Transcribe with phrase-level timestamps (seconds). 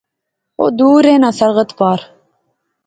[0.59, 1.99] او دور رہنا، سرحد پار